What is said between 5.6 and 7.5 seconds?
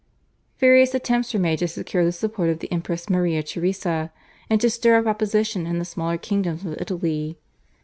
in the smaller kingdoms of Italy.